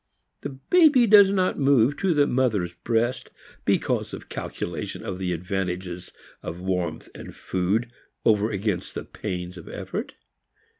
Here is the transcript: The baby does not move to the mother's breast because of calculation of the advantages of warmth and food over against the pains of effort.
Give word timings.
The 0.41 0.49
baby 0.49 1.05
does 1.05 1.29
not 1.31 1.59
move 1.59 1.95
to 1.97 2.11
the 2.15 2.25
mother's 2.25 2.73
breast 2.73 3.29
because 3.65 4.15
of 4.15 4.29
calculation 4.29 5.05
of 5.05 5.19
the 5.19 5.31
advantages 5.31 6.11
of 6.41 6.59
warmth 6.59 7.09
and 7.13 7.35
food 7.35 7.91
over 8.25 8.49
against 8.49 8.95
the 8.95 9.03
pains 9.05 9.57
of 9.57 9.67
effort. 9.69 10.13